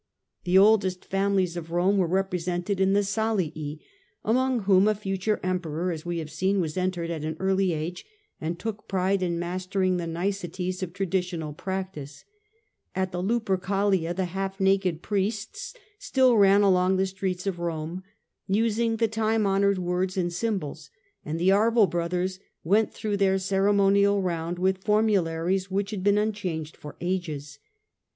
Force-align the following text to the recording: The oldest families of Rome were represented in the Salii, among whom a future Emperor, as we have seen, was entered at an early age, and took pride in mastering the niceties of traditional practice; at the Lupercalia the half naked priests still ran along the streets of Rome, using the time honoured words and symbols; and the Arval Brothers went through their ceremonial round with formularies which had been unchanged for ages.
The 0.45 0.57
oldest 0.57 1.05
families 1.05 1.55
of 1.55 1.69
Rome 1.69 1.99
were 1.99 2.07
represented 2.07 2.79
in 2.79 2.93
the 2.93 3.03
Salii, 3.03 3.81
among 4.25 4.61
whom 4.61 4.87
a 4.87 4.95
future 4.95 5.39
Emperor, 5.43 5.91
as 5.91 6.07
we 6.07 6.17
have 6.17 6.31
seen, 6.31 6.59
was 6.59 6.75
entered 6.75 7.11
at 7.11 7.23
an 7.23 7.37
early 7.39 7.71
age, 7.73 8.03
and 8.41 8.57
took 8.57 8.87
pride 8.87 9.21
in 9.21 9.37
mastering 9.37 9.97
the 9.97 10.07
niceties 10.07 10.81
of 10.81 10.91
traditional 10.91 11.53
practice; 11.53 12.25
at 12.95 13.11
the 13.11 13.21
Lupercalia 13.21 14.11
the 14.11 14.25
half 14.25 14.59
naked 14.59 15.03
priests 15.03 15.75
still 15.99 16.35
ran 16.35 16.63
along 16.63 16.97
the 16.97 17.05
streets 17.05 17.45
of 17.45 17.59
Rome, 17.59 18.01
using 18.47 18.95
the 18.97 19.07
time 19.07 19.45
honoured 19.45 19.77
words 19.77 20.17
and 20.17 20.33
symbols; 20.33 20.89
and 21.23 21.39
the 21.39 21.49
Arval 21.49 21.87
Brothers 21.87 22.39
went 22.63 22.91
through 22.91 23.17
their 23.17 23.37
ceremonial 23.37 24.19
round 24.19 24.57
with 24.57 24.83
formularies 24.83 25.69
which 25.69 25.91
had 25.91 26.03
been 26.03 26.17
unchanged 26.17 26.75
for 26.75 26.95
ages. 27.01 27.59